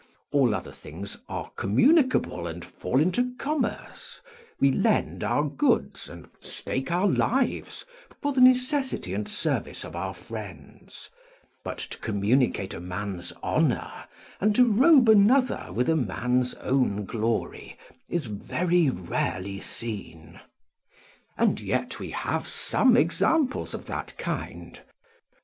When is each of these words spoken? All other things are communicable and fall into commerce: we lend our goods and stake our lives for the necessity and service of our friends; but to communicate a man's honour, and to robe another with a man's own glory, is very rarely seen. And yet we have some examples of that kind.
All 0.31 0.55
other 0.55 0.71
things 0.73 1.19
are 1.29 1.51
communicable 1.55 2.47
and 2.47 2.65
fall 2.65 2.99
into 2.99 3.35
commerce: 3.35 4.19
we 4.59 4.71
lend 4.71 5.23
our 5.23 5.43
goods 5.47 6.09
and 6.09 6.27
stake 6.39 6.89
our 6.91 7.05
lives 7.07 7.85
for 8.19 8.33
the 8.33 8.41
necessity 8.41 9.13
and 9.13 9.29
service 9.29 9.83
of 9.83 9.95
our 9.95 10.15
friends; 10.15 11.11
but 11.63 11.77
to 11.77 11.99
communicate 11.99 12.73
a 12.73 12.79
man's 12.79 13.31
honour, 13.43 13.91
and 14.39 14.55
to 14.55 14.65
robe 14.65 15.07
another 15.07 15.69
with 15.71 15.87
a 15.87 15.95
man's 15.95 16.55
own 16.55 17.05
glory, 17.05 17.77
is 18.09 18.25
very 18.25 18.89
rarely 18.89 19.59
seen. 19.61 20.39
And 21.37 21.59
yet 21.61 21.99
we 21.99 22.09
have 22.09 22.47
some 22.47 22.97
examples 22.97 23.75
of 23.75 23.85
that 23.85 24.17
kind. 24.17 24.81